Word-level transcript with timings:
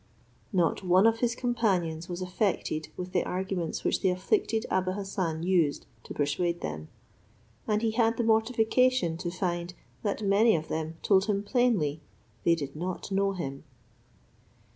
Not 0.51 0.83
one 0.83 1.05
of 1.05 1.19
his 1.19 1.35
companions 1.35 2.09
was 2.09 2.23
affected 2.23 2.87
with 2.97 3.11
the 3.13 3.23
arguments 3.23 3.83
which 3.83 4.01
the 4.01 4.09
afflicted 4.09 4.65
Abou 4.71 4.93
Hassan 4.93 5.43
used 5.43 5.85
to 6.05 6.13
persuade 6.15 6.61
them; 6.61 6.87
and 7.67 7.83
he 7.83 7.91
had 7.91 8.17
the 8.17 8.23
mortification 8.23 9.15
to 9.17 9.29
find, 9.29 9.75
that 10.01 10.23
many 10.23 10.55
of 10.55 10.69
them 10.69 10.97
told 11.03 11.25
him 11.25 11.43
plainly 11.43 12.01
they 12.43 12.55
did 12.55 12.75
not 12.75 13.11
know 13.11 13.33
him. 13.33 13.63